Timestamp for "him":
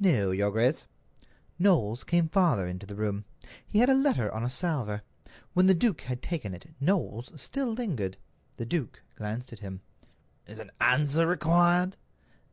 9.60-9.82